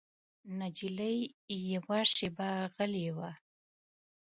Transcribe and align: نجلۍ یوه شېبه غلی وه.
نجلۍ 0.59 1.17
یوه 1.73 1.97
شېبه 2.15 2.49
غلی 2.75 3.07
وه. 3.17 3.29